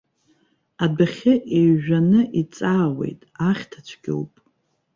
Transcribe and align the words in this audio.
Адәахьы 0.83 1.33
еиҩжәаны 1.57 2.21
иҵаауеит, 2.41 3.21
ахьҭа 3.49 3.79
цәгьоуп. 3.87 4.33